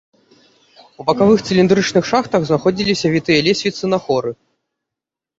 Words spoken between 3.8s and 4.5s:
на хоры.